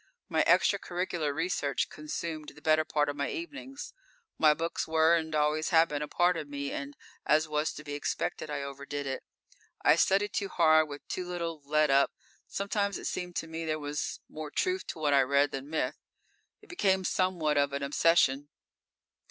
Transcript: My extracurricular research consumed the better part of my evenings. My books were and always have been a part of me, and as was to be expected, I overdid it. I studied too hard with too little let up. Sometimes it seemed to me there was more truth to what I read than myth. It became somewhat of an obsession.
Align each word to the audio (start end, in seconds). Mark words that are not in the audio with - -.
My 0.27 0.43
extracurricular 0.45 1.31
research 1.31 1.87
consumed 1.87 2.53
the 2.55 2.61
better 2.63 2.83
part 2.83 3.07
of 3.07 3.15
my 3.15 3.29
evenings. 3.29 3.93
My 4.39 4.55
books 4.55 4.87
were 4.87 5.15
and 5.15 5.35
always 5.35 5.69
have 5.69 5.89
been 5.89 6.01
a 6.01 6.07
part 6.07 6.37
of 6.37 6.49
me, 6.49 6.71
and 6.71 6.97
as 7.23 7.47
was 7.47 7.71
to 7.73 7.83
be 7.83 7.93
expected, 7.93 8.49
I 8.49 8.63
overdid 8.63 9.05
it. 9.05 9.21
I 9.83 9.95
studied 9.95 10.33
too 10.33 10.47
hard 10.49 10.89
with 10.89 11.07
too 11.07 11.27
little 11.27 11.61
let 11.65 11.91
up. 11.91 12.11
Sometimes 12.47 12.97
it 12.97 13.05
seemed 13.05 13.35
to 13.35 13.47
me 13.47 13.63
there 13.63 13.77
was 13.77 14.19
more 14.27 14.49
truth 14.49 14.87
to 14.87 14.97
what 14.97 15.13
I 15.13 15.21
read 15.21 15.51
than 15.51 15.69
myth. 15.69 15.99
It 16.63 16.69
became 16.69 17.03
somewhat 17.03 17.59
of 17.59 17.71
an 17.71 17.83
obsession. 17.83 18.49